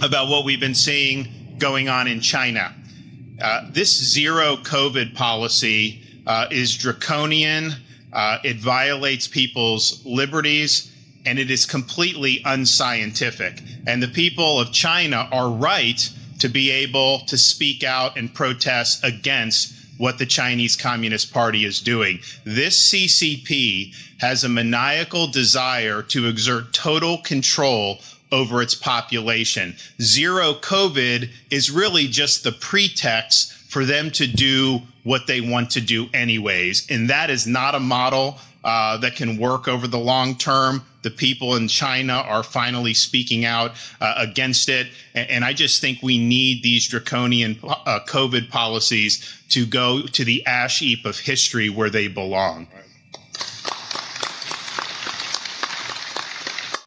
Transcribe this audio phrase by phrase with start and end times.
[0.03, 2.75] about what we've been seeing going on in China.
[3.41, 7.73] Uh, this zero COVID policy uh, is draconian.
[8.13, 10.91] Uh, it violates people's liberties
[11.25, 13.61] and it is completely unscientific.
[13.85, 19.03] And the people of China are right to be able to speak out and protest
[19.03, 22.19] against what the Chinese Communist Party is doing.
[22.43, 27.99] This CCP has a maniacal desire to exert total control
[28.31, 29.75] over its population.
[30.01, 35.79] Zero COVID is really just the pretext for them to do what they want to
[35.79, 36.85] do anyways.
[36.91, 40.83] And that is not a model uh, that can work over the long term.
[41.03, 43.71] The people in China are finally speaking out
[44.01, 44.87] uh, against it.
[45.15, 50.25] And, and, I just think we need these draconian uh, COVID policies to go to
[50.25, 52.67] the ash heap of history where they belong.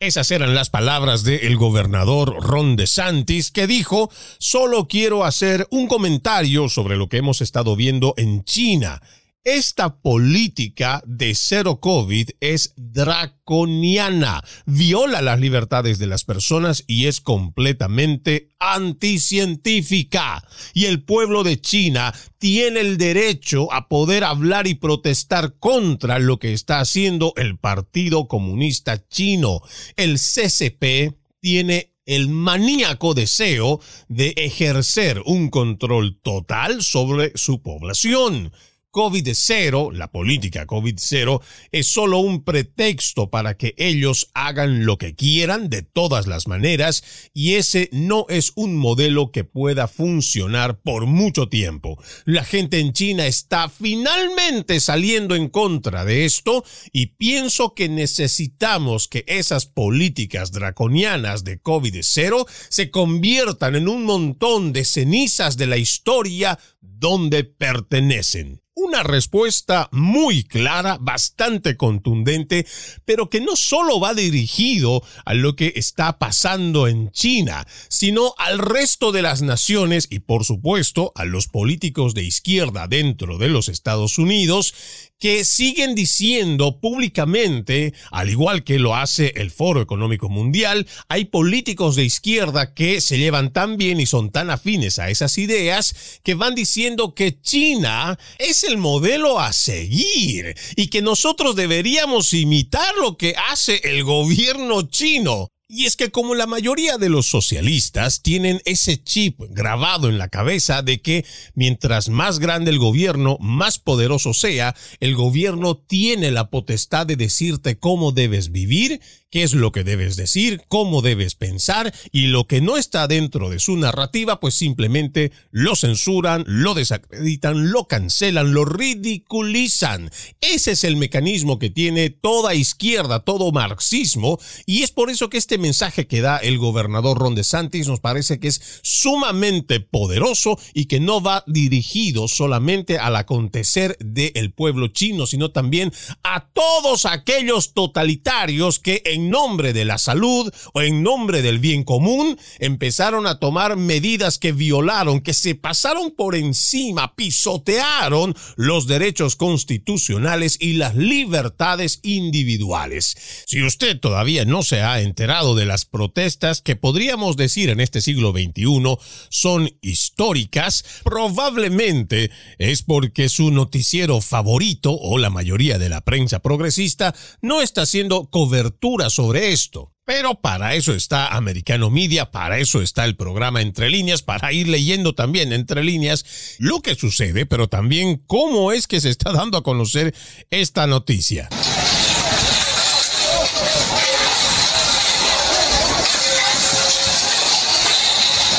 [0.00, 6.68] Esas eran las palabras del gobernador Ron DeSantis que dijo, solo quiero hacer un comentario
[6.68, 9.00] sobre lo que hemos estado viendo en China.
[9.44, 17.20] Esta política de cero COVID es draconiana, viola las libertades de las personas y es
[17.20, 20.42] completamente anticientífica.
[20.72, 26.38] Y el pueblo de China tiene el derecho a poder hablar y protestar contra lo
[26.38, 29.60] que está haciendo el Partido Comunista Chino.
[29.96, 33.78] El CCP tiene el maníaco deseo
[34.08, 38.50] de ejercer un control total sobre su población.
[38.94, 45.68] COVID-0, la política COVID-0, es solo un pretexto para que ellos hagan lo que quieran
[45.68, 47.02] de todas las maneras
[47.34, 52.00] y ese no es un modelo que pueda funcionar por mucho tiempo.
[52.24, 59.08] La gente en China está finalmente saliendo en contra de esto y pienso que necesitamos
[59.08, 65.78] que esas políticas draconianas de COVID-0 se conviertan en un montón de cenizas de la
[65.78, 68.63] historia donde pertenecen.
[68.76, 72.66] Una respuesta muy clara, bastante contundente,
[73.04, 78.58] pero que no solo va dirigido a lo que está pasando en China, sino al
[78.58, 83.68] resto de las naciones y por supuesto a los políticos de izquierda dentro de los
[83.68, 84.74] Estados Unidos
[85.18, 91.96] que siguen diciendo públicamente, al igual que lo hace el Foro Económico Mundial, hay políticos
[91.96, 96.34] de izquierda que se llevan tan bien y son tan afines a esas ideas que
[96.34, 103.16] van diciendo que China es el modelo a seguir y que nosotros deberíamos imitar lo
[103.16, 105.53] que hace el gobierno chino.
[105.66, 110.28] Y es que como la mayoría de los socialistas tienen ese chip grabado en la
[110.28, 111.24] cabeza de que
[111.54, 117.78] mientras más grande el gobierno, más poderoso sea, el gobierno tiene la potestad de decirte
[117.78, 119.00] cómo debes vivir,
[119.34, 123.50] qué es lo que debes decir, cómo debes pensar y lo que no está dentro
[123.50, 130.12] de su narrativa, pues simplemente lo censuran, lo desacreditan, lo cancelan, lo ridiculizan.
[130.40, 135.38] Ese es el mecanismo que tiene toda izquierda, todo marxismo, y es por eso que
[135.38, 140.84] este mensaje que da el gobernador Ron DeSantis nos parece que es sumamente poderoso y
[140.84, 145.92] que no va dirigido solamente al acontecer del pueblo chino, sino también
[146.22, 151.84] a todos aquellos totalitarios que en nombre de la salud o en nombre del bien
[151.84, 159.36] común, empezaron a tomar medidas que violaron, que se pasaron por encima, pisotearon los derechos
[159.36, 163.16] constitucionales y las libertades individuales.
[163.46, 168.00] Si usted todavía no se ha enterado de las protestas que podríamos decir en este
[168.00, 168.96] siglo XXI
[169.28, 177.14] son históricas, probablemente es porque su noticiero favorito o la mayoría de la prensa progresista
[177.40, 179.92] no está haciendo cobertura sobre esto.
[180.04, 184.68] Pero para eso está Americano Media, para eso está el programa Entre líneas, para ir
[184.68, 189.56] leyendo también entre líneas lo que sucede, pero también cómo es que se está dando
[189.56, 190.14] a conocer
[190.50, 191.48] esta noticia.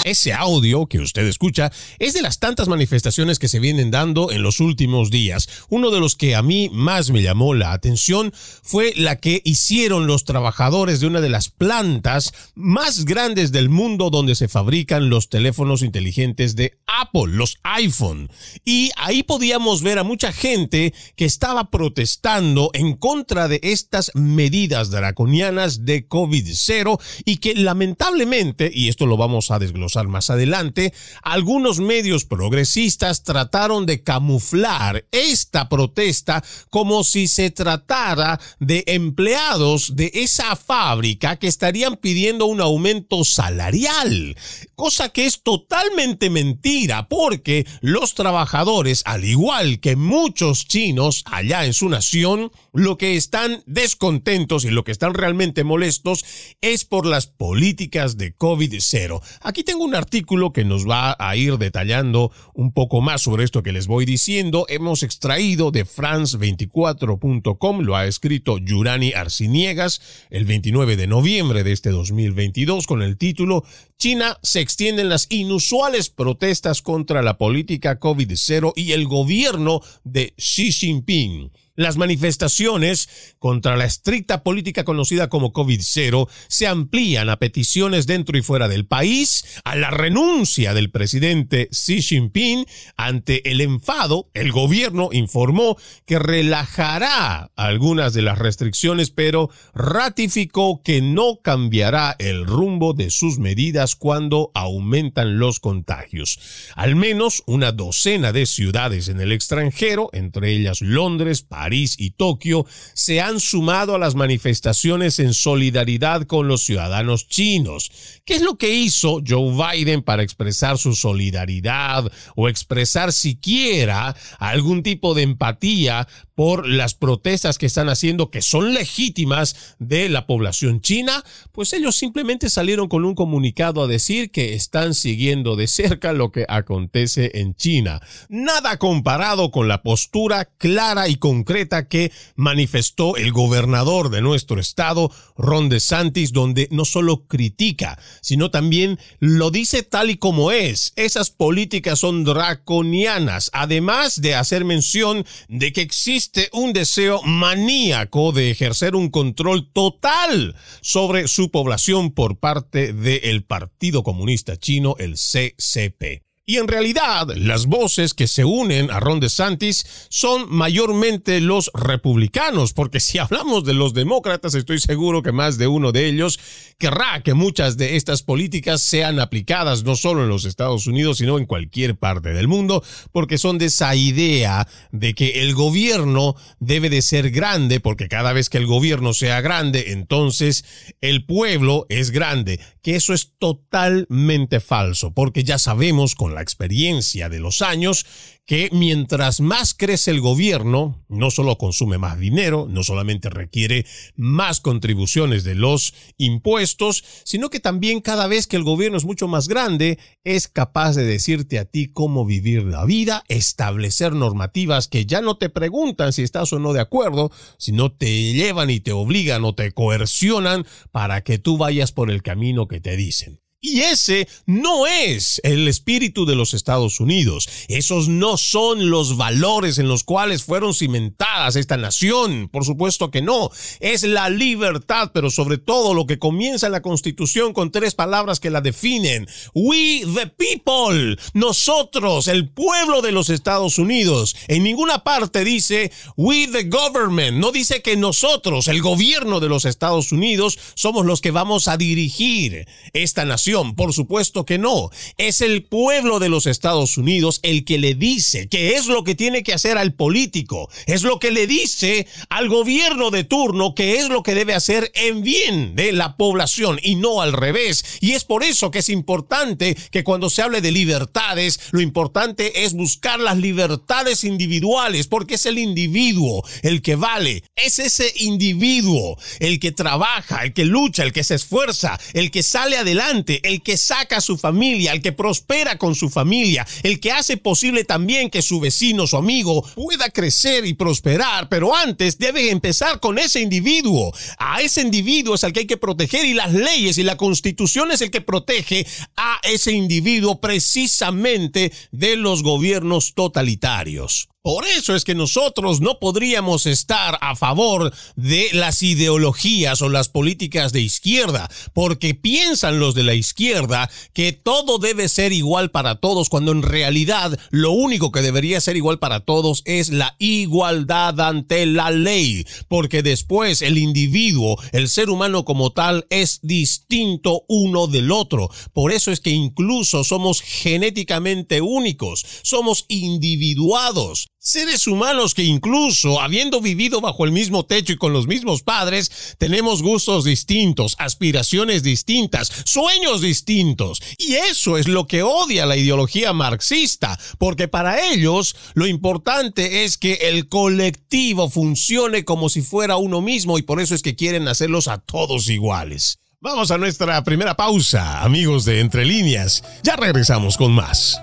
[0.05, 4.43] Ese audio que usted escucha es de las tantas manifestaciones que se vienen dando en
[4.43, 5.49] los últimos días.
[5.69, 8.31] Uno de los que a mí más me llamó la atención
[8.61, 14.11] fue la que hicieron los trabajadores de una de las plantas más grandes del mundo
[14.11, 18.29] donde se fabrican los teléfonos inteligentes de Apple, los iPhone.
[18.63, 24.91] Y ahí podíamos ver a mucha gente que estaba protestando en contra de estas medidas
[24.91, 30.93] draconianas de COVID-0 y que lamentablemente, y esto lo vamos a desglosar más adelante,
[31.23, 40.11] algunos medios progresistas trataron de camuflar esta protesta como si se tratara de empleados de
[40.13, 44.35] esa fábrica que estarían pidiendo un aumento salarial,
[44.75, 51.73] cosa que es totalmente mentira porque los trabajadores, al igual que muchos chinos allá en
[51.73, 56.25] su nación, lo que están descontentos y lo que están realmente molestos
[56.61, 59.21] es por las políticas de COVID-0.
[59.41, 63.61] Aquí tengo un artículo que nos va a ir detallando un poco más sobre esto
[63.63, 64.65] que les voy diciendo.
[64.67, 70.01] Hemos extraído de france24.com, lo ha escrito Yurani Arciniegas
[70.31, 73.63] el 29 de noviembre de este 2022 con el título
[73.97, 80.71] China se extienden las inusuales protestas contra la política COVID-0 y el gobierno de Xi
[80.71, 81.51] Jinping.
[81.75, 88.41] Las manifestaciones contra la estricta política conocida como COVID-0 se amplían a peticiones dentro y
[88.41, 94.29] fuera del país, a la renuncia del presidente Xi Jinping ante el enfado.
[94.33, 102.45] El gobierno informó que relajará algunas de las restricciones, pero ratificó que no cambiará el
[102.45, 106.39] rumbo de sus medidas cuando aumentan los contagios.
[106.75, 112.11] Al menos una docena de ciudades en el extranjero, entre ellas Londres, París, París y
[112.11, 117.91] Tokio se han sumado a las manifestaciones en solidaridad con los ciudadanos chinos.
[118.23, 124.83] ¿Qué es lo que hizo Joe Biden para expresar su solidaridad o expresar siquiera algún
[124.83, 130.81] tipo de empatía por las protestas que están haciendo, que son legítimas de la población
[130.81, 131.23] china,
[131.53, 136.31] pues ellos simplemente salieron con un comunicado a decir que están siguiendo de cerca lo
[136.31, 138.01] que acontece en China.
[138.27, 141.54] Nada comparado con la postura clara y concreta
[141.87, 148.99] que manifestó el gobernador de nuestro estado, Ron DeSantis, donde no solo critica, sino también
[149.19, 150.91] lo dice tal y como es.
[150.97, 158.51] Esas políticas son draconianas, además de hacer mención de que existe un deseo maníaco de
[158.51, 166.24] ejercer un control total sobre su población por parte del Partido Comunista Chino, el CCP.
[166.47, 172.71] Y en realidad, las voces que se unen a Ron DeSantis son mayormente los republicanos,
[172.71, 176.39] porque si hablamos de los demócratas, estoy seguro que más de uno de ellos
[176.77, 181.39] querrá que muchas de estas políticas sean aplicadas no solo en los Estados Unidos, sino
[181.39, 186.91] en cualquier parte del mundo, porque son de esa idea de que el gobierno debe
[186.91, 190.63] de ser grande, porque cada vez que el gobierno sea grande, entonces
[191.01, 197.29] el pueblo es grande, que eso es totalmente falso, porque ya sabemos con la experiencia
[197.29, 198.05] de los años
[198.45, 204.59] que mientras más crece el gobierno, no solo consume más dinero, no solamente requiere más
[204.59, 209.47] contribuciones de los impuestos, sino que también cada vez que el gobierno es mucho más
[209.47, 215.21] grande, es capaz de decirte a ti cómo vivir la vida, establecer normativas que ya
[215.21, 219.43] no te preguntan si estás o no de acuerdo, sino te llevan y te obligan
[219.43, 223.44] o te coercionan para que tú vayas por el camino que te dicen.
[223.67, 227.49] Y ese no es el espíritu de los Estados Unidos.
[227.67, 232.47] Esos no son los valores en los cuales fueron cimentadas esta nación.
[232.49, 233.49] Por supuesto que no.
[233.79, 238.39] Es la libertad, pero sobre todo lo que comienza en la Constitución con tres palabras
[238.39, 239.27] que la definen.
[239.55, 241.17] We the people.
[241.33, 244.35] Nosotros, el pueblo de los Estados Unidos.
[244.47, 247.37] En ninguna parte dice we the government.
[247.37, 251.77] No dice que nosotros, el gobierno de los Estados Unidos, somos los que vamos a
[251.77, 254.89] dirigir esta nación por supuesto que no.
[255.17, 259.15] Es el pueblo de los Estados Unidos el que le dice qué es lo que
[259.15, 260.69] tiene que hacer al político.
[260.85, 264.91] Es lo que le dice al gobierno de turno que es lo que debe hacer
[264.93, 267.85] en bien de la población y no al revés.
[268.01, 272.65] Y es por eso que es importante que cuando se hable de libertades, lo importante
[272.65, 277.43] es buscar las libertades individuales, porque es el individuo el que vale.
[277.55, 282.43] Es ese individuo el que trabaja, el que lucha, el que se esfuerza, el que
[282.43, 286.99] sale adelante, el que saca a su familia, el que prospera con su familia, el
[286.99, 292.17] que hace posible también que su vecino, su amigo, pueda crecer y prosperar, pero antes
[292.17, 294.13] debe empezar con ese individuo.
[294.37, 297.91] A ese individuo es al que hay que proteger y las leyes y la constitución
[297.91, 304.29] es el que protege a ese individuo precisamente de los gobiernos totalitarios.
[304.45, 310.07] Por eso es que nosotros no podríamos estar a favor de las ideologías o las
[310.07, 315.95] políticas de izquierda, porque piensan los de la izquierda que todo debe ser igual para
[315.95, 321.19] todos, cuando en realidad lo único que debería ser igual para todos es la igualdad
[321.21, 327.87] ante la ley, porque después el individuo, el ser humano como tal, es distinto uno
[327.87, 328.51] del otro.
[328.73, 334.27] Por eso es que incluso somos genéticamente únicos, somos individuados.
[334.47, 339.35] Seres humanos que incluso habiendo vivido bajo el mismo techo y con los mismos padres,
[339.39, 344.03] tenemos gustos distintos, aspiraciones distintas, sueños distintos.
[344.19, 349.97] Y eso es lo que odia la ideología marxista, porque para ellos lo importante es
[349.97, 354.47] que el colectivo funcione como si fuera uno mismo y por eso es que quieren
[354.47, 356.19] hacerlos a todos iguales.
[356.39, 359.63] Vamos a nuestra primera pausa, amigos de Entre Líneas.
[359.81, 361.19] Ya regresamos con más.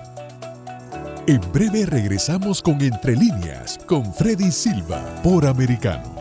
[1.25, 6.15] En breve regresamos con Entre líneas con Freddy Silva por Americano.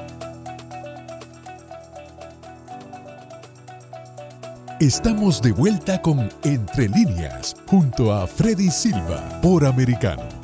[4.78, 10.42] Estamos de vuelta con Entre líneas junto a Freddy Silva por Americano.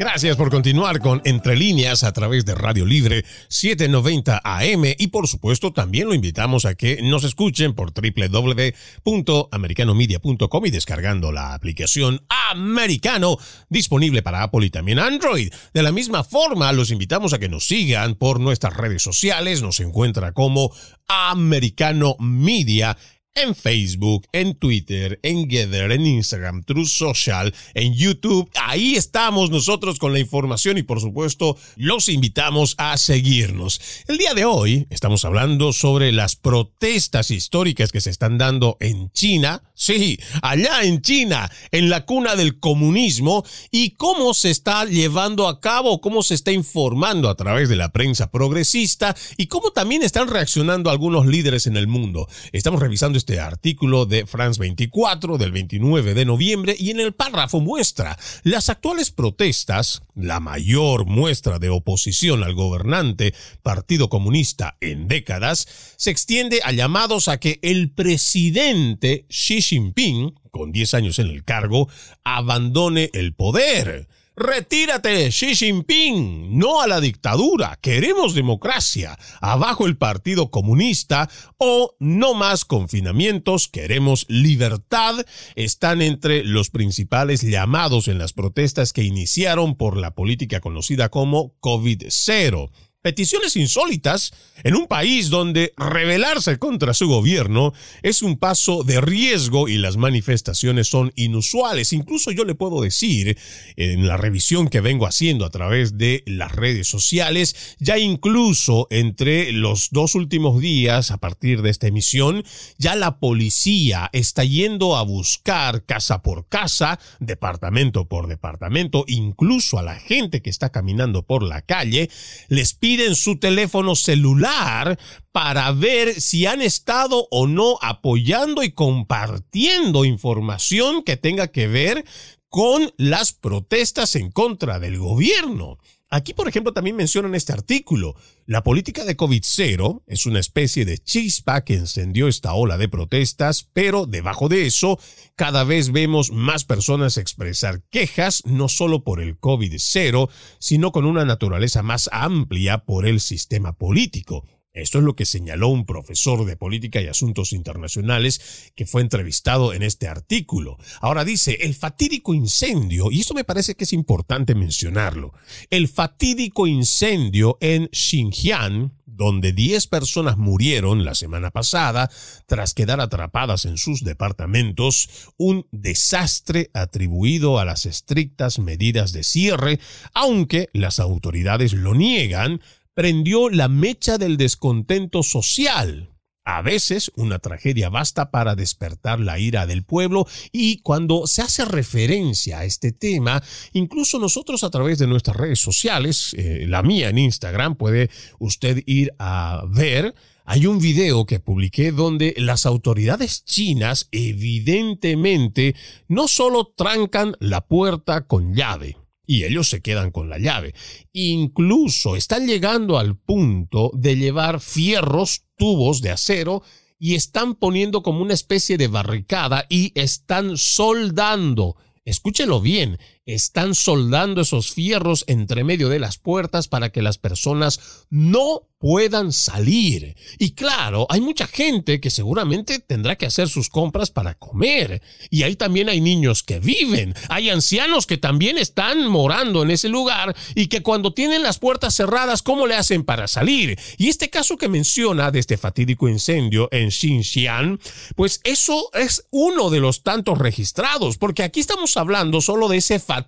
[0.00, 5.28] Gracias por continuar con Entre líneas a través de Radio Libre 790 AM y por
[5.28, 13.36] supuesto también lo invitamos a que nos escuchen por www.americanomedia.com y descargando la aplicación Americano
[13.68, 15.52] disponible para Apple y también Android.
[15.74, 19.80] De la misma forma, los invitamos a que nos sigan por nuestras redes sociales, nos
[19.80, 20.74] encuentra como
[21.08, 22.96] Americano Media
[23.34, 28.50] en Facebook, en Twitter, en Gather, en Instagram, True Social, en YouTube.
[28.54, 33.80] Ahí estamos nosotros con la información y por supuesto los invitamos a seguirnos.
[34.08, 39.10] El día de hoy estamos hablando sobre las protestas históricas que se están dando en
[39.12, 39.62] China.
[39.74, 45.60] Sí, allá en China, en la cuna del comunismo y cómo se está llevando a
[45.60, 50.28] cabo, cómo se está informando a través de la prensa progresista y cómo también están
[50.28, 52.28] reaccionando algunos líderes en el mundo.
[52.52, 57.60] Estamos revisando este artículo de France 24 del 29 de noviembre y en el párrafo
[57.60, 65.68] muestra las actuales protestas, la mayor muestra de oposición al gobernante Partido Comunista en décadas,
[65.98, 71.44] se extiende a llamados a que el presidente Xi Jinping, con 10 años en el
[71.44, 71.90] cargo,
[72.24, 74.08] abandone el poder.
[74.40, 76.58] Retírate, Xi Jinping.
[76.58, 77.78] No a la dictadura.
[77.82, 79.18] Queremos democracia.
[79.42, 81.28] Abajo el Partido Comunista
[81.58, 83.68] o no más confinamientos.
[83.68, 85.26] Queremos libertad.
[85.56, 91.54] Están entre los principales llamados en las protestas que iniciaron por la política conocida como
[91.60, 92.70] COVID-0.
[93.02, 94.30] Peticiones insólitas
[94.62, 99.96] en un país donde rebelarse contra su gobierno es un paso de riesgo y las
[99.96, 101.94] manifestaciones son inusuales.
[101.94, 103.38] Incluso yo le puedo decir,
[103.76, 109.50] en la revisión que vengo haciendo a través de las redes sociales, ya incluso entre
[109.52, 112.44] los dos últimos días, a partir de esta emisión,
[112.76, 119.82] ya la policía está yendo a buscar casa por casa, departamento por departamento, incluso a
[119.82, 122.10] la gente que está caminando por la calle,
[122.50, 124.98] les pide piden su teléfono celular
[125.30, 132.04] para ver si han estado o no apoyando y compartiendo información que tenga que ver
[132.48, 135.78] con las protestas en contra del gobierno.
[136.12, 138.16] Aquí, por ejemplo, también mencionan este artículo.
[138.44, 143.68] La política de COVID-0 es una especie de chispa que encendió esta ola de protestas,
[143.72, 144.98] pero debajo de eso,
[145.36, 151.24] cada vez vemos más personas expresar quejas, no solo por el COVID-0, sino con una
[151.24, 154.44] naturaleza más amplia por el sistema político.
[154.72, 159.72] Esto es lo que señaló un profesor de política y asuntos internacionales que fue entrevistado
[159.72, 160.78] en este artículo.
[161.00, 165.32] Ahora dice, el fatídico incendio, y esto me parece que es importante mencionarlo,
[165.70, 172.10] el fatídico incendio en Xinjiang, donde 10 personas murieron la semana pasada
[172.46, 179.78] tras quedar atrapadas en sus departamentos, un desastre atribuido a las estrictas medidas de cierre,
[180.14, 182.62] aunque las autoridades lo niegan,
[182.94, 186.10] prendió la mecha del descontento social.
[186.44, 191.64] A veces una tragedia basta para despertar la ira del pueblo y cuando se hace
[191.64, 193.42] referencia a este tema,
[193.72, 198.82] incluso nosotros a través de nuestras redes sociales, eh, la mía en Instagram, puede usted
[198.86, 205.76] ir a ver, hay un video que publiqué donde las autoridades chinas evidentemente
[206.08, 208.96] no solo trancan la puerta con llave,
[209.30, 210.74] y ellos se quedan con la llave.
[211.12, 216.64] Incluso están llegando al punto de llevar fierros, tubos de acero
[216.98, 221.76] y están poniendo como una especie de barricada y están soldando.
[222.04, 222.98] Escúchelo bien,
[223.34, 229.30] están soldando esos fierros entre medio de las puertas para que las personas no puedan
[229.30, 230.16] salir.
[230.38, 235.02] Y claro, hay mucha gente que seguramente tendrá que hacer sus compras para comer.
[235.28, 237.14] Y ahí también hay niños que viven.
[237.28, 241.94] Hay ancianos que también están morando en ese lugar y que cuando tienen las puertas
[241.94, 243.78] cerradas, ¿cómo le hacen para salir?
[243.98, 247.78] Y este caso que menciona de este fatídico incendio en Xinjiang,
[248.16, 252.98] pues eso es uno de los tantos registrados, porque aquí estamos hablando solo de ese
[252.98, 253.19] fatídico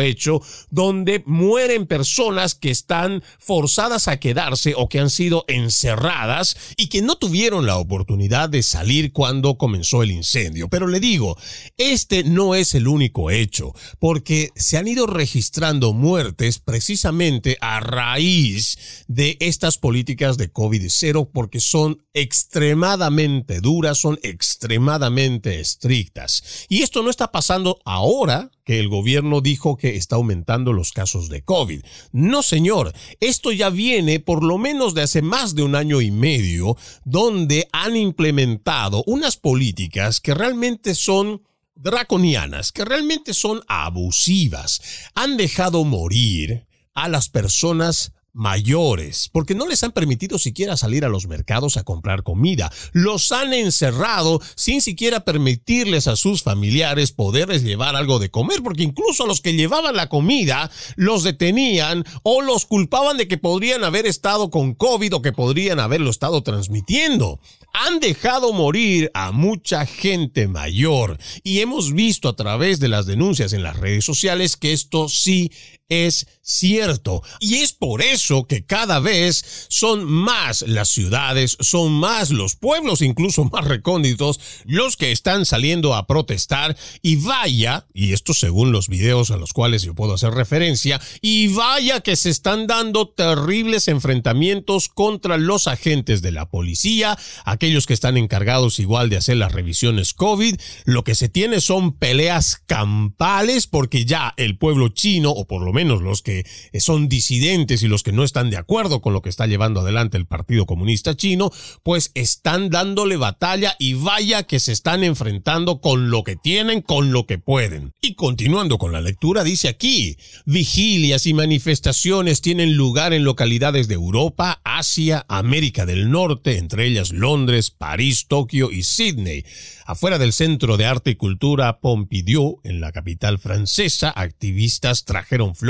[0.00, 6.88] hecho donde mueren personas que están forzadas a quedarse o que han sido encerradas y
[6.88, 10.68] que no tuvieron la oportunidad de salir cuando comenzó el incendio.
[10.68, 11.36] Pero le digo,
[11.76, 19.04] este no es el único hecho, porque se han ido registrando muertes precisamente a raíz
[19.08, 26.66] de estas políticas de COVID-0 porque son extremadamente duras, son extremadamente estrictas.
[26.68, 31.28] Y esto no está pasando ahora que el gobierno dijo que está aumentando los casos
[31.28, 31.82] de COVID.
[32.12, 36.10] No, señor, esto ya viene por lo menos de hace más de un año y
[36.10, 41.42] medio, donde han implementado unas políticas que realmente son
[41.74, 44.80] draconianas, que realmente son abusivas.
[45.14, 51.08] Han dejado morir a las personas mayores, porque no les han permitido siquiera salir a
[51.08, 52.70] los mercados a comprar comida.
[52.92, 58.82] Los han encerrado sin siquiera permitirles a sus familiares poderles llevar algo de comer, porque
[58.82, 63.84] incluso a los que llevaban la comida los detenían o los culpaban de que podrían
[63.84, 67.40] haber estado con COVID o que podrían haberlo estado transmitiendo
[67.72, 73.52] han dejado morir a mucha gente mayor y hemos visto a través de las denuncias
[73.52, 75.52] en las redes sociales que esto sí
[75.88, 77.22] es cierto.
[77.40, 83.02] Y es por eso que cada vez son más las ciudades, son más los pueblos,
[83.02, 86.76] incluso más recónditos, los que están saliendo a protestar.
[87.02, 91.48] Y vaya, y esto según los videos a los cuales yo puedo hacer referencia, y
[91.48, 97.94] vaya que se están dando terribles enfrentamientos contra los agentes de la policía, aquellos que
[97.94, 100.56] están encargados igual de hacer las revisiones COVID.
[100.84, 105.72] Lo que se tiene son peleas campales porque ya el pueblo chino, o por lo
[105.72, 109.22] menos los que eh, son disidentes y los que no están de acuerdo con lo
[109.22, 111.52] que está llevando adelante el Partido Comunista Chino,
[111.84, 117.12] pues están dándole batalla y vaya que se están enfrentando con lo que tienen, con
[117.12, 117.92] lo que pueden.
[118.00, 123.94] Y continuando con la lectura, dice aquí, vigilias y manifestaciones tienen lugar en localidades de
[123.94, 129.44] Europa, Asia, América del Norte, entre ellas Londres, París, Tokio y Sydney.
[129.86, 135.67] Afuera del Centro de Arte y Cultura Pompidou, en la capital francesa, activistas trajeron flores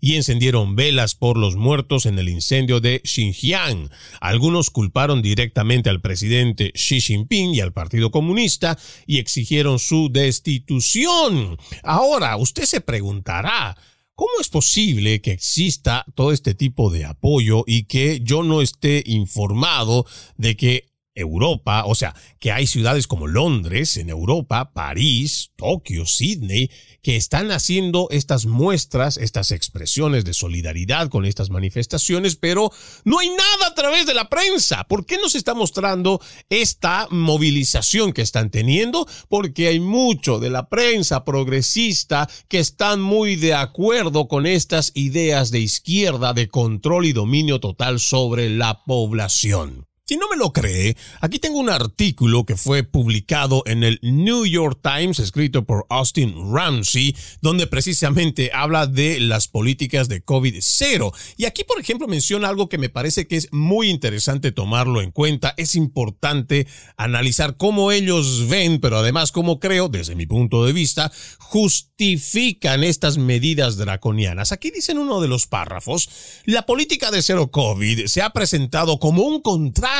[0.00, 3.90] y encendieron velas por los muertos en el incendio de Xinjiang.
[4.20, 11.58] Algunos culparon directamente al presidente Xi Jinping y al Partido Comunista y exigieron su destitución.
[11.82, 13.76] Ahora, usted se preguntará,
[14.20, 19.02] ¿Cómo es posible que exista todo este tipo de apoyo y que yo no esté
[19.06, 20.04] informado
[20.36, 20.89] de que
[21.20, 26.70] Europa, o sea, que hay ciudades como Londres en Europa, París, Tokio, Sydney,
[27.02, 32.70] que están haciendo estas muestras, estas expresiones de solidaridad con estas manifestaciones, pero
[33.04, 34.84] no hay nada a través de la prensa.
[34.84, 39.06] ¿Por qué no se está mostrando esta movilización que están teniendo?
[39.28, 45.50] Porque hay mucho de la prensa progresista que están muy de acuerdo con estas ideas
[45.50, 49.89] de izquierda de control y dominio total sobre la población.
[50.10, 54.44] Si no me lo cree, aquí tengo un artículo que fue publicado en el New
[54.44, 61.12] York Times, escrito por Austin Ramsey, donde precisamente habla de las políticas de COVID-0.
[61.36, 65.12] Y aquí, por ejemplo, menciona algo que me parece que es muy interesante tomarlo en
[65.12, 65.54] cuenta.
[65.56, 71.12] Es importante analizar cómo ellos ven, pero además cómo creo, desde mi punto de vista,
[71.38, 74.50] justifican estas medidas draconianas.
[74.50, 76.10] Aquí dicen uno de los párrafos,
[76.46, 79.99] la política de cero COVID se ha presentado como un contrato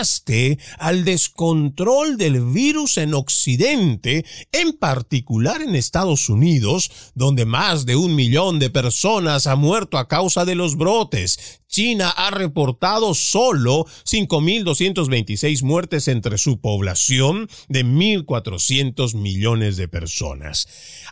[0.79, 8.15] al descontrol del virus en Occidente, en particular en Estados Unidos, donde más de un
[8.15, 11.61] millón de personas ha muerto a causa de los brotes.
[11.69, 20.67] China ha reportado solo 5.226 muertes entre su población de 1.400 millones de personas.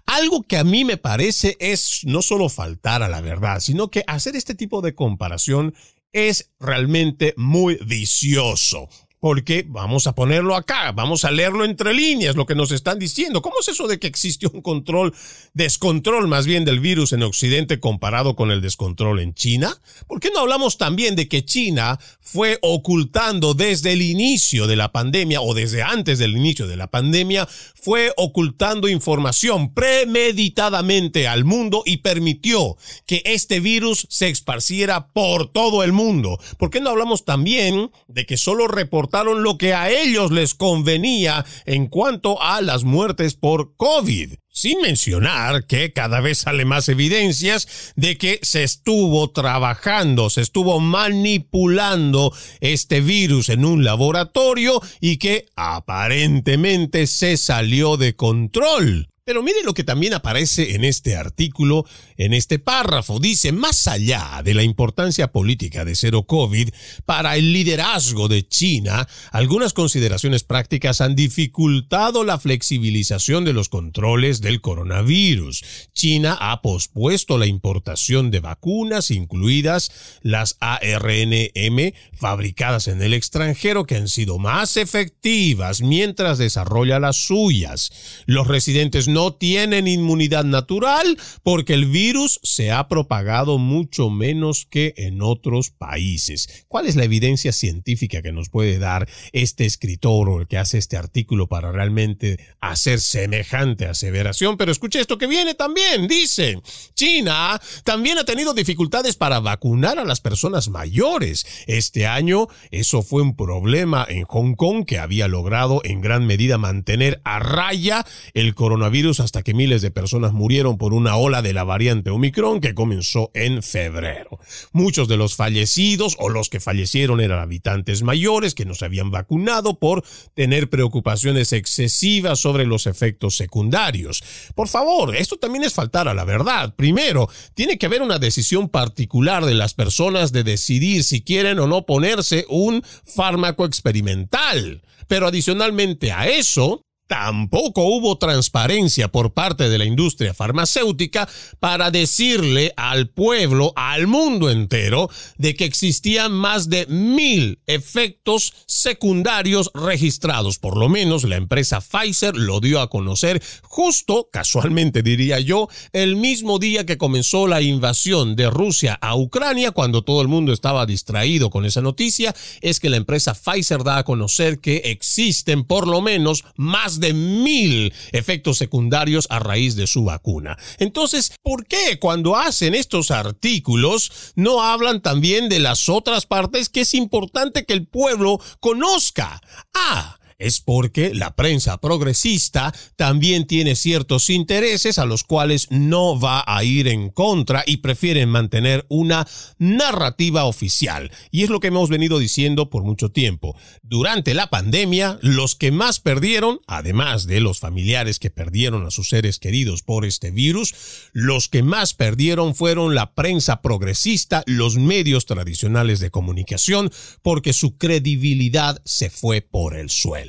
[0.06, 4.02] Algo que a mí me parece es no solo faltar a la verdad, sino que
[4.06, 5.74] hacer este tipo de comparación
[6.12, 8.88] es realmente muy vicioso
[9.20, 13.42] porque vamos a ponerlo acá, vamos a leerlo entre líneas, lo que nos están diciendo.
[13.42, 15.14] ¿Cómo es eso de que existe un control,
[15.54, 19.76] descontrol más bien del virus en Occidente comparado con el descontrol en China?
[20.06, 24.92] ¿Por qué no hablamos también de que China fue ocultando desde el inicio de la
[24.92, 31.82] pandemia o desde antes del inicio de la pandemia, fue ocultando información premeditadamente al mundo
[31.86, 32.76] y permitió
[33.06, 36.38] que este virus se esparciera por todo el mundo?
[36.58, 38.68] ¿Por qué no hablamos también de que solo
[39.12, 44.34] lo que a ellos les convenía en cuanto a las muertes por COVID.
[44.48, 50.80] Sin mencionar que cada vez sale más evidencias de que se estuvo trabajando, se estuvo
[50.80, 59.08] manipulando este virus en un laboratorio y que aparentemente se salió de control.
[59.28, 61.84] Pero mire lo que también aparece en este artículo,
[62.16, 63.20] en este párrafo.
[63.20, 66.70] Dice, más allá de la importancia política de cero COVID
[67.04, 74.40] para el liderazgo de China, algunas consideraciones prácticas han dificultado la flexibilización de los controles
[74.40, 75.62] del coronavirus.
[75.92, 83.96] China ha pospuesto la importación de vacunas, incluidas las ARNM fabricadas en el extranjero, que
[83.96, 88.24] han sido más efectivas mientras desarrolla las suyas.
[88.24, 94.64] Los residentes no no tienen inmunidad natural porque el virus se ha propagado mucho menos
[94.70, 96.64] que en otros países.
[96.68, 100.78] ¿Cuál es la evidencia científica que nos puede dar este escritor o el que hace
[100.78, 104.56] este artículo para realmente hacer semejante aseveración?
[104.56, 106.06] Pero escuche esto que viene también.
[106.06, 106.62] Dice,
[106.94, 111.44] China también ha tenido dificultades para vacunar a las personas mayores.
[111.66, 116.56] Este año eso fue un problema en Hong Kong que había logrado en gran medida
[116.56, 121.54] mantener a raya el coronavirus hasta que miles de personas murieron por una ola de
[121.54, 124.38] la variante Omicron que comenzó en febrero.
[124.72, 129.10] Muchos de los fallecidos o los que fallecieron eran habitantes mayores que no se habían
[129.10, 134.22] vacunado por tener preocupaciones excesivas sobre los efectos secundarios.
[134.54, 136.74] Por favor, esto también es faltar a la verdad.
[136.76, 141.66] Primero, tiene que haber una decisión particular de las personas de decidir si quieren o
[141.66, 144.82] no ponerse un fármaco experimental.
[145.06, 151.26] Pero adicionalmente a eso, Tampoco hubo transparencia por parte de la industria farmacéutica
[151.58, 159.70] para decirle al pueblo, al mundo entero, de que existían más de mil efectos secundarios
[159.72, 160.58] registrados.
[160.58, 166.16] Por lo menos la empresa Pfizer lo dio a conocer justo, casualmente diría yo, el
[166.16, 170.84] mismo día que comenzó la invasión de Rusia a Ucrania, cuando todo el mundo estaba
[170.84, 175.88] distraído con esa noticia, es que la empresa Pfizer da a conocer que existen por
[175.88, 180.58] lo menos más de mil efectos secundarios a raíz de su vacuna.
[180.78, 186.82] Entonces, ¿por qué cuando hacen estos artículos no hablan también de las otras partes que
[186.82, 189.40] es importante que el pueblo conozca?
[189.74, 196.44] Ah, es porque la prensa progresista también tiene ciertos intereses a los cuales no va
[196.46, 199.26] a ir en contra y prefieren mantener una
[199.58, 201.10] narrativa oficial.
[201.32, 203.56] Y es lo que hemos venido diciendo por mucho tiempo.
[203.82, 209.08] Durante la pandemia, los que más perdieron, además de los familiares que perdieron a sus
[209.08, 210.74] seres queridos por este virus,
[211.12, 217.76] los que más perdieron fueron la prensa progresista, los medios tradicionales de comunicación, porque su
[217.76, 220.27] credibilidad se fue por el suelo.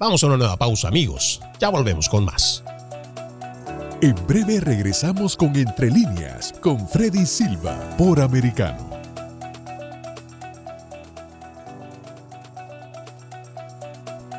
[0.00, 2.64] Vamos a una nueva pausa amigos, ya volvemos con más.
[4.00, 8.88] En breve regresamos con Entre líneas con Freddy Silva por Americano.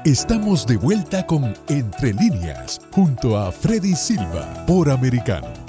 [0.03, 5.60] Estamos de vuelta con Entre líneas junto a Freddy Silva por Americano.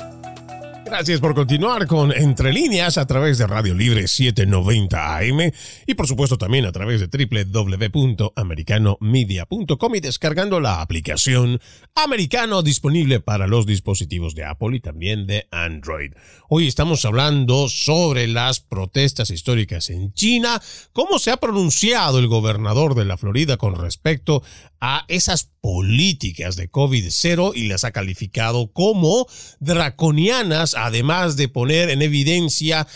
[0.93, 5.51] Gracias por continuar con Entre Líneas a través de Radio Libre 790 AM
[5.87, 11.63] y por supuesto también a través de www.americanomedia.com y descargando la aplicación
[11.95, 16.13] Americano disponible para los dispositivos de Apple y también de Android.
[16.51, 20.61] Hoy estamos hablando sobre las protestas históricas en China,
[20.93, 24.43] cómo se ha pronunciado el gobernador de la Florida con respecto
[24.79, 29.29] a esas políticas de COVID-0 y las ha calificado como
[29.61, 32.87] draconianas, además de poner en evidencia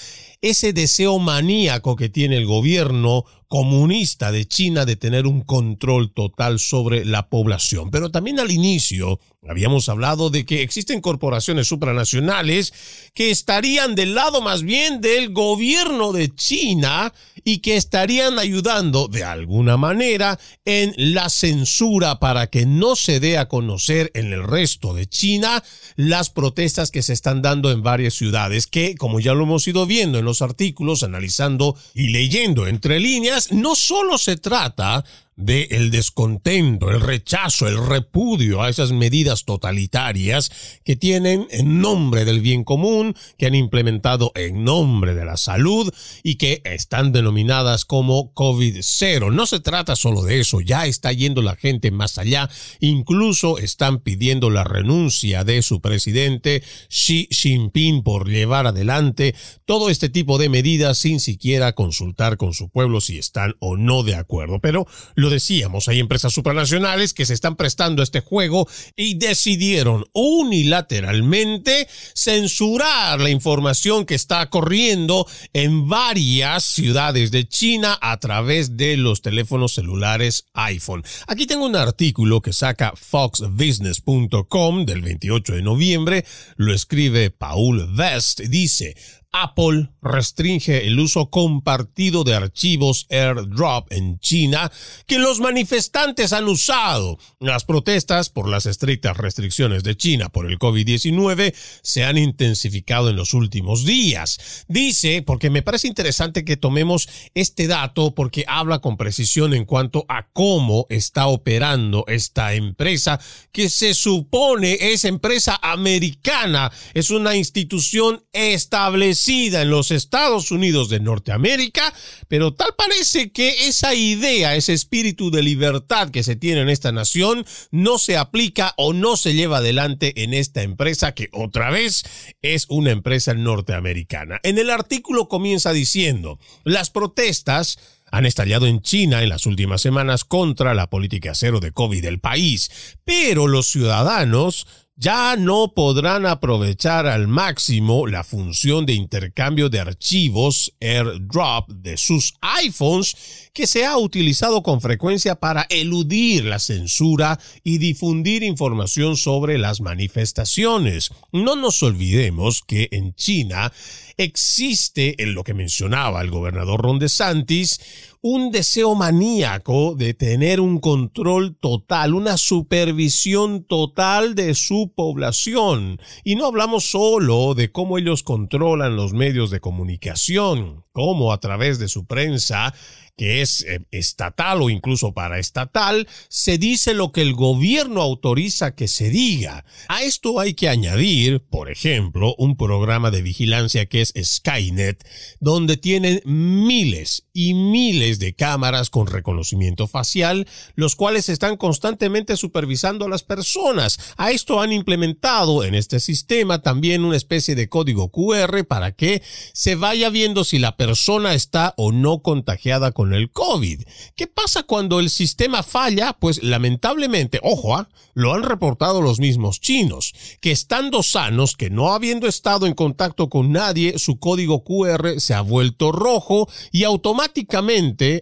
[0.43, 6.59] ese deseo maníaco que tiene el gobierno comunista de China de tener un control total
[6.59, 7.91] sobre la población.
[7.91, 12.73] Pero también al inicio habíamos hablado de que existen corporaciones supranacionales
[13.15, 17.13] que estarían del lado más bien del gobierno de China
[17.45, 23.39] y que estarían ayudando de alguna manera en la censura para que no se dé
[23.39, 25.63] a conocer en el resto de China
[25.95, 29.87] las protestas que se están dando en varias ciudades que, como ya lo hemos ido
[29.87, 35.05] viendo en los artículos, analizando y leyendo entre líneas, no solo se trata
[35.37, 40.51] de el descontento, el rechazo, el repudio a esas medidas totalitarias
[40.83, 45.93] que tienen en nombre del bien común, que han implementado en nombre de la salud
[46.23, 49.33] y que están denominadas como COVID-0.
[49.33, 52.49] No se trata solo de eso, ya está yendo la gente más allá,
[52.81, 59.35] incluso están pidiendo la renuncia de su presidente Xi Jinping por llevar adelante
[59.67, 64.03] todo este tipo de medidas sin siquiera consultar con su pueblo si están o no
[64.03, 64.61] de acuerdo.
[64.61, 64.87] Pero
[65.31, 73.31] decíamos, hay empresas supranacionales que se están prestando este juego y decidieron unilateralmente censurar la
[73.31, 80.47] información que está corriendo en varias ciudades de China a través de los teléfonos celulares
[80.55, 81.05] iPhone.
[81.27, 86.25] Aquí tengo un artículo que saca foxbusiness.com del 28 de noviembre,
[86.57, 88.97] lo escribe Paul West, dice,
[89.43, 94.73] Apple restringe el uso compartido de archivos AirDrop en China
[95.07, 97.19] que los manifestantes han usado.
[97.39, 103.17] Las protestas por las estrictas restricciones de China por el COVID-19 se han intensificado en
[103.17, 104.65] los últimos días.
[104.69, 110.07] Dice, porque me parece interesante que tomemos este dato porque habla con precisión en cuanto
[110.09, 113.21] a cómo está operando esta empresa
[113.53, 121.01] que se supone es empresa americana, es una institución establecida en los Estados Unidos de
[121.01, 121.93] Norteamérica,
[122.29, 126.93] pero tal parece que esa idea, ese espíritu de libertad que se tiene en esta
[126.93, 132.05] nación, no se aplica o no se lleva adelante en esta empresa que otra vez
[132.41, 134.39] es una empresa norteamericana.
[134.45, 137.79] En el artículo comienza diciendo, las protestas
[138.13, 142.21] han estallado en China en las últimas semanas contra la política cero de COVID del
[142.21, 142.71] país,
[143.05, 150.73] pero los ciudadanos ya no podrán aprovechar al máximo la función de intercambio de archivos
[150.81, 157.77] AirDrop de sus iPhones que se ha utilizado con frecuencia para eludir la censura y
[157.77, 161.11] difundir información sobre las manifestaciones.
[161.31, 163.73] No nos olvidemos que en China
[164.17, 167.81] existe, en lo que mencionaba el gobernador Ron DeSantis,
[168.29, 176.01] un deseo maníaco de tener un control total, una supervisión total de su población.
[176.25, 181.79] Y no hablamos solo de cómo ellos controlan los medios de comunicación, cómo a través
[181.79, 182.75] de su prensa
[183.17, 188.89] que es eh, estatal o incluso paraestatal, se dice lo que el gobierno autoriza que
[188.89, 189.65] se diga.
[189.89, 195.03] A esto hay que añadir, por ejemplo, un programa de vigilancia que es Skynet,
[195.41, 203.05] donde tienen miles y miles de cámaras con reconocimiento facial, los cuales están constantemente supervisando
[203.05, 203.99] a las personas.
[204.17, 209.23] A esto han implementado en este sistema también una especie de código QR para que
[209.53, 213.83] se vaya viendo si la persona está o no contagiada con el COVID.
[214.15, 216.15] ¿Qué pasa cuando el sistema falla?
[216.19, 217.91] Pues lamentablemente, ojo, ¿ah?
[218.15, 223.29] lo han reportado los mismos chinos, que estando sanos, que no habiendo estado en contacto
[223.29, 227.26] con nadie, su código QR se ha vuelto rojo y automáticamente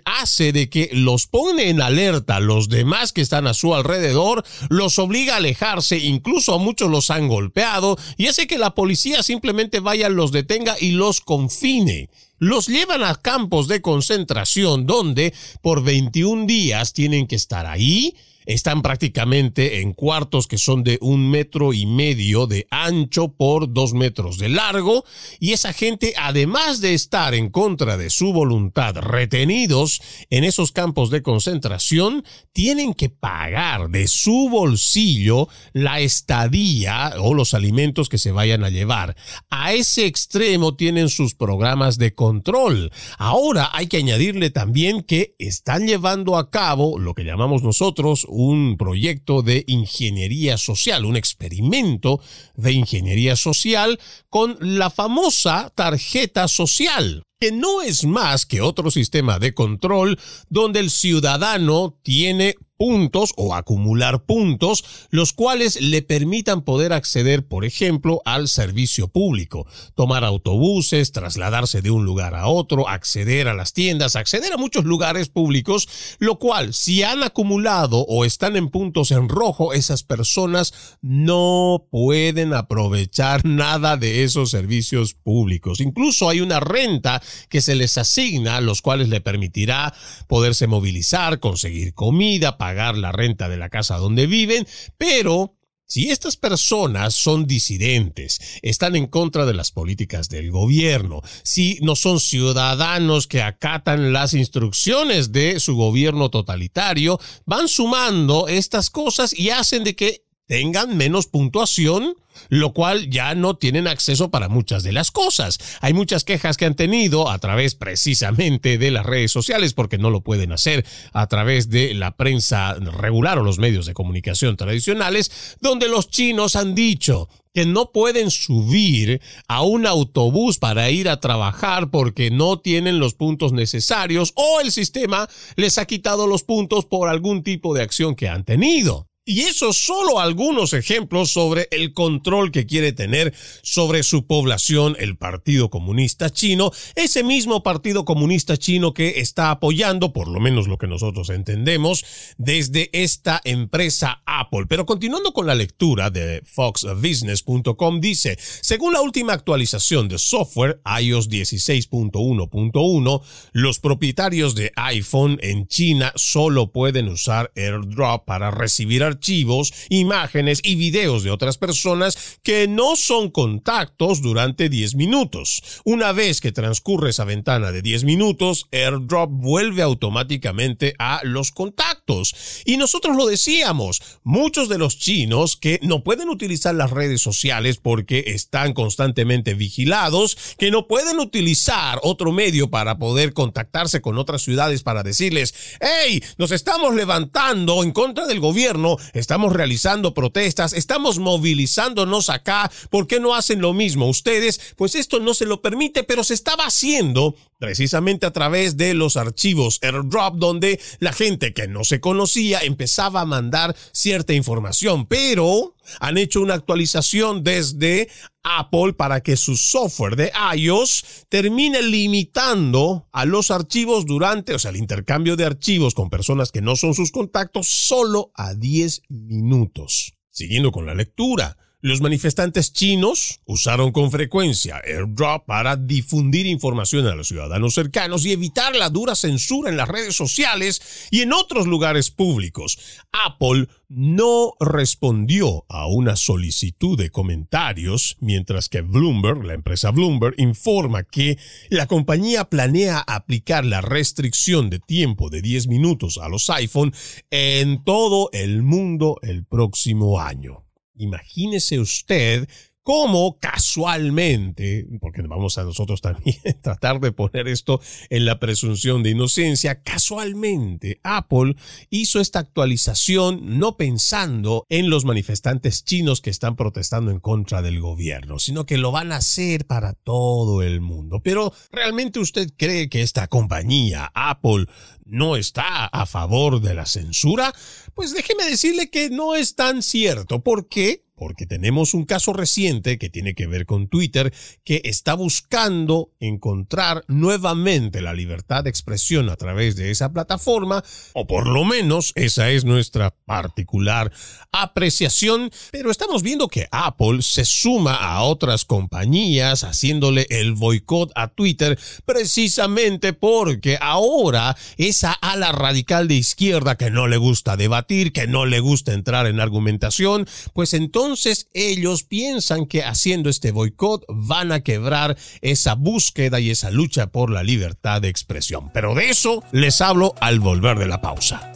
[0.04, 4.98] hace de que los pone en alerta los demás que están a su alrededor, los
[4.98, 9.80] obliga a alejarse, incluso a muchos los han golpeado y hace que la policía simplemente
[9.80, 12.08] vaya, los detenga y los confine.
[12.38, 18.14] Los llevan a campos de concentración donde por 21 días tienen que estar ahí
[18.46, 23.94] están prácticamente en cuartos que son de un metro y medio de ancho por dos
[23.94, 25.04] metros de largo
[25.40, 31.10] y esa gente además de estar en contra de su voluntad retenidos en esos campos
[31.10, 38.32] de concentración tienen que pagar de su bolsillo la estadía o los alimentos que se
[38.32, 39.16] vayan a llevar.
[39.50, 42.92] A ese extremo tienen sus programas de control.
[43.18, 48.76] Ahora hay que añadirle también que están llevando a cabo lo que llamamos nosotros un
[48.76, 52.20] proyecto de ingeniería social, un experimento
[52.56, 59.38] de ingeniería social con la famosa tarjeta social que no es más que otro sistema
[59.38, 60.18] de control
[60.48, 67.64] donde el ciudadano tiene puntos o acumular puntos, los cuales le permitan poder acceder, por
[67.64, 73.72] ejemplo, al servicio público, tomar autobuses, trasladarse de un lugar a otro, acceder a las
[73.72, 79.12] tiendas, acceder a muchos lugares públicos, lo cual, si han acumulado o están en puntos
[79.12, 85.80] en rojo, esas personas no pueden aprovechar nada de esos servicios públicos.
[85.80, 89.94] Incluso hay una renta que se les asigna, los cuales le permitirá
[90.28, 94.66] poderse movilizar, conseguir comida, pagar la renta de la casa donde viven,
[94.98, 95.56] pero
[95.86, 101.94] si estas personas son disidentes, están en contra de las políticas del gobierno, si no
[101.94, 109.50] son ciudadanos que acatan las instrucciones de su gobierno totalitario, van sumando estas cosas y
[109.50, 112.16] hacen de que tengan menos puntuación
[112.48, 115.58] lo cual ya no tienen acceso para muchas de las cosas.
[115.80, 120.10] Hay muchas quejas que han tenido a través precisamente de las redes sociales porque no
[120.10, 125.56] lo pueden hacer a través de la prensa regular o los medios de comunicación tradicionales,
[125.60, 131.20] donde los chinos han dicho que no pueden subir a un autobús para ir a
[131.20, 136.84] trabajar porque no tienen los puntos necesarios o el sistema les ha quitado los puntos
[136.84, 139.06] por algún tipo de acción que han tenido.
[139.26, 143.32] Y eso solo algunos ejemplos sobre el control que quiere tener
[143.62, 150.12] sobre su población el Partido Comunista Chino, ese mismo Partido Comunista Chino que está apoyando,
[150.12, 152.04] por lo menos lo que nosotros entendemos,
[152.36, 154.66] desde esta empresa Apple.
[154.68, 161.30] Pero continuando con la lectura de foxbusiness.com dice, según la última actualización de software iOS
[161.30, 170.60] 16.1.1, los propietarios de iPhone en China solo pueden usar AirDrop para recibir archivos, imágenes
[170.62, 175.62] y videos de otras personas que no son contactos durante 10 minutos.
[175.84, 182.34] Una vez que transcurre esa ventana de 10 minutos, AirDrop vuelve automáticamente a los contactos.
[182.64, 187.78] Y nosotros lo decíamos, muchos de los chinos que no pueden utilizar las redes sociales
[187.78, 194.42] porque están constantemente vigilados, que no pueden utilizar otro medio para poder contactarse con otras
[194.42, 201.18] ciudades para decirles, hey, nos estamos levantando en contra del gobierno estamos realizando protestas, estamos
[201.18, 204.60] movilizándonos acá, ¿por qué no hacen lo mismo ustedes?
[204.76, 209.16] Pues esto no se lo permite, pero se estaba haciendo precisamente a través de los
[209.16, 215.74] archivos AirDrop, donde la gente que no se conocía empezaba a mandar cierta información, pero
[215.98, 218.10] han hecho una actualización desde
[218.42, 224.70] Apple para que su software de iOS termine limitando a los archivos durante, o sea,
[224.70, 230.12] el intercambio de archivos con personas que no son sus contactos solo a 10 minutos.
[230.28, 237.14] Siguiendo con la lectura, los manifestantes chinos usaron con frecuencia airdrop para difundir información a
[237.14, 241.66] los ciudadanos cercanos y evitar la dura censura en las redes sociales y en otros
[241.66, 242.78] lugares públicos.
[243.12, 251.02] Apple no respondió a una solicitud de comentarios, mientras que Bloomberg, la empresa Bloomberg, informa
[251.02, 251.36] que
[251.68, 256.94] la compañía planea aplicar la restricción de tiempo de 10 minutos a los iPhone
[257.30, 260.63] en todo el mundo el próximo año.
[260.96, 262.48] Imagínese usted
[262.84, 269.10] como casualmente, porque vamos a nosotros también tratar de poner esto en la presunción de
[269.10, 271.56] inocencia, casualmente Apple
[271.88, 277.80] hizo esta actualización no pensando en los manifestantes chinos que están protestando en contra del
[277.80, 281.20] gobierno, sino que lo van a hacer para todo el mundo.
[281.22, 284.66] Pero ¿realmente usted cree que esta compañía, Apple,
[285.06, 287.54] no está a favor de la censura?
[287.94, 290.42] Pues déjeme decirle que no es tan cierto.
[290.42, 291.03] ¿Por qué?
[291.16, 294.32] Porque tenemos un caso reciente que tiene que ver con Twitter
[294.64, 301.26] que está buscando encontrar nuevamente la libertad de expresión a través de esa plataforma, o
[301.26, 304.12] por lo menos esa es nuestra particular
[304.50, 311.28] apreciación, pero estamos viendo que Apple se suma a otras compañías haciéndole el boicot a
[311.28, 318.26] Twitter precisamente porque ahora esa ala radical de izquierda que no le gusta debatir, que
[318.26, 324.06] no le gusta entrar en argumentación, pues entonces entonces ellos piensan que haciendo este boicot
[324.08, 328.70] van a quebrar esa búsqueda y esa lucha por la libertad de expresión.
[328.72, 331.52] Pero de eso les hablo al volver de la pausa.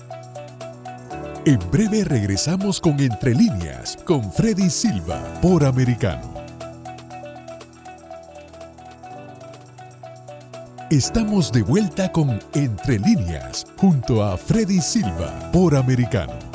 [1.47, 6.35] En breve regresamos con Entre líneas con Freddy Silva por Americano.
[10.91, 16.49] Estamos de vuelta con Entre líneas junto a Freddy Silva por Americano.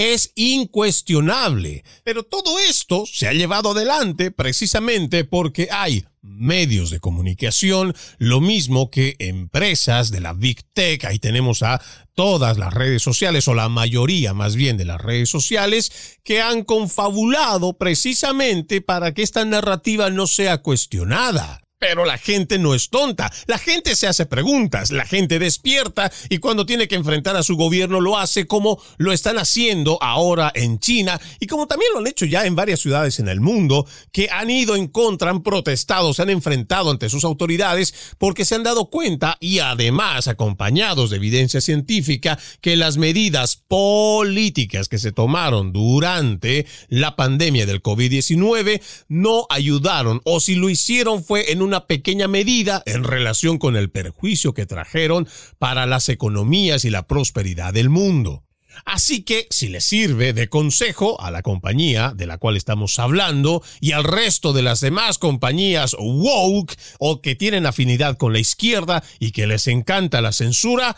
[0.00, 1.84] es incuestionable.
[2.04, 8.90] Pero todo esto se ha llevado adelante precisamente porque hay medios de comunicación, lo mismo
[8.90, 11.80] que empresas de la Big Tech, ahí tenemos a
[12.14, 16.64] todas las redes sociales o la mayoría más bien de las redes sociales que han
[16.64, 21.62] confabulado precisamente para que esta narrativa no sea cuestionada.
[21.80, 26.36] Pero la gente no es tonta, la gente se hace preguntas, la gente despierta y
[26.36, 30.78] cuando tiene que enfrentar a su gobierno lo hace como lo están haciendo ahora en
[30.78, 34.28] China y como también lo han hecho ya en varias ciudades en el mundo que
[34.30, 38.62] han ido en contra, han protestado, se han enfrentado ante sus autoridades porque se han
[38.62, 45.72] dado cuenta y además acompañados de evidencia científica que las medidas políticas que se tomaron
[45.72, 51.86] durante la pandemia del COVID-19 no ayudaron o si lo hicieron fue en un una
[51.86, 55.28] pequeña medida en relación con el perjuicio que trajeron
[55.60, 58.42] para las economías y la prosperidad del mundo.
[58.84, 63.62] Así que, si le sirve de consejo a la compañía de la cual estamos hablando
[63.80, 69.04] y al resto de las demás compañías woke o que tienen afinidad con la izquierda
[69.20, 70.96] y que les encanta la censura,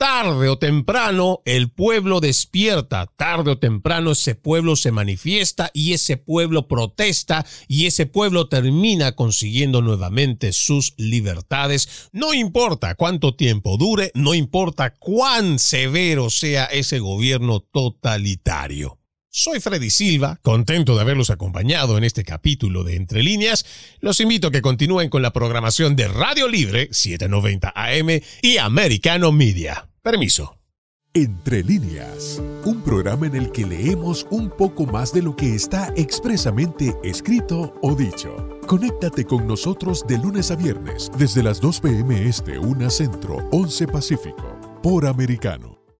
[0.00, 6.16] Tarde o temprano el pueblo despierta, tarde o temprano ese pueblo se manifiesta y ese
[6.16, 12.08] pueblo protesta y ese pueblo termina consiguiendo nuevamente sus libertades.
[12.12, 18.96] No importa cuánto tiempo dure, no importa cuán severo sea ese gobierno totalitario.
[19.28, 23.66] Soy Freddy Silva, contento de haberlos acompañado en este capítulo de Entre Líneas.
[24.00, 29.30] Los invito a que continúen con la programación de Radio Libre 790 AM y Americano
[29.30, 29.89] Media.
[30.10, 30.56] Permiso.
[31.14, 35.92] Entre líneas, un programa en el que leemos un poco más de lo que está
[35.94, 38.58] expresamente escrito o dicho.
[38.66, 42.28] Conéctate con nosotros de lunes a viernes desde las 2 p.m.
[42.28, 45.79] Este, 1 Centro, 11 Pacífico, por Americano.